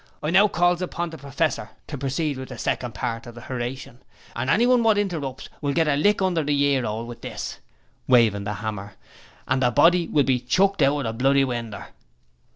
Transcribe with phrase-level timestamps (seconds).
[0.23, 3.99] I now calls upon the professor to proceed with the second part of the horation:
[4.35, 7.59] and anyone wot interrupts will get a lick under the ear 'ole with this'
[8.07, 8.95] waving the hammer
[9.47, 11.89] 'and the body will be chucked out of the bloody winder.'